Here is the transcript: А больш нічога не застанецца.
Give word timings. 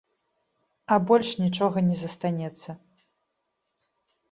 А 0.95 0.97
больш 1.09 1.29
нічога 1.43 1.85
не 1.91 1.95
застанецца. 2.03 2.69